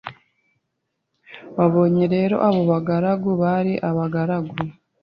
Wabonye 1.57 2.03
rero 2.15 2.35
abo 2.47 2.61
bagaragu 2.71 3.29
bari 3.41 3.73
abagaragu 3.89 4.55